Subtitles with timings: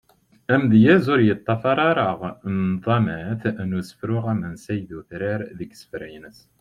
[0.53, 2.07] Amedyaz ur yeṭṭafar ara
[2.73, 6.49] nḍamat n usefru amensay d utrar deg isefra-nsen.